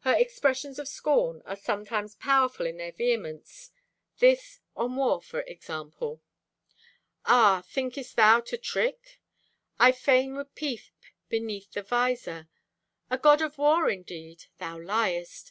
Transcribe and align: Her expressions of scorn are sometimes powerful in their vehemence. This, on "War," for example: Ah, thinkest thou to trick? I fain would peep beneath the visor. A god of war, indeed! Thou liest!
Her 0.00 0.12
expressions 0.14 0.78
of 0.78 0.86
scorn 0.86 1.40
are 1.46 1.56
sometimes 1.56 2.14
powerful 2.16 2.66
in 2.66 2.76
their 2.76 2.92
vehemence. 2.92 3.70
This, 4.18 4.60
on 4.76 4.96
"War," 4.96 5.22
for 5.22 5.40
example: 5.46 6.20
Ah, 7.24 7.64
thinkest 7.66 8.14
thou 8.16 8.40
to 8.40 8.58
trick? 8.58 9.18
I 9.78 9.92
fain 9.92 10.36
would 10.36 10.54
peep 10.54 10.82
beneath 11.30 11.72
the 11.72 11.82
visor. 11.82 12.50
A 13.08 13.16
god 13.16 13.40
of 13.40 13.56
war, 13.56 13.88
indeed! 13.88 14.44
Thou 14.58 14.76
liest! 14.78 15.50